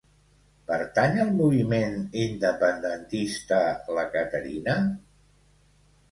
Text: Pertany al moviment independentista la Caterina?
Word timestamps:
Pertany 0.69 1.17
al 1.25 1.27
moviment 1.41 1.91
independentista 2.21 3.59
la 3.99 4.05
Caterina? 4.17 4.75